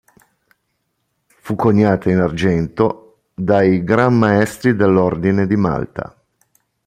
Fu 1.27 1.53
coniata 1.53 2.09
in 2.09 2.17
argento 2.17 3.19
dai 3.35 3.83
Gran 3.83 4.17
maestri 4.17 4.75
dell'ordine 4.75 5.45
di 5.45 5.55
Malta. 5.55 6.19